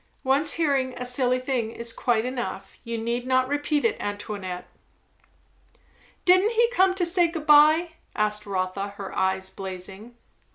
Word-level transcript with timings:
"Once 0.23 0.53
hearing 0.53 0.95
a 0.97 1.05
silly 1.05 1.37
thing 1.37 1.69
is 1.71 1.93
quite 1.93 2.25
enough. 2.25 2.79
You 2.83 2.97
need 2.97 3.27
not 3.27 3.47
repeat 3.47 3.85
it, 3.85 3.97
Antoinette." 4.01 4.67
"Didn't 6.25 6.53
he 6.53 6.71
come 6.71 6.95
to 6.95 7.05
say 7.05 7.27
good 7.27 7.45
bye?" 7.45 7.89
asked 8.15 8.47
Rotha, 8.47 8.95
her 8.97 9.15
eyes 9.15 9.51
blazing. 9.51 10.15